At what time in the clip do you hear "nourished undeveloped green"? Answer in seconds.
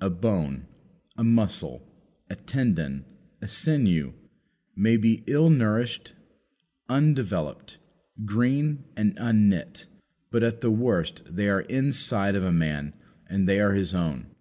5.50-8.82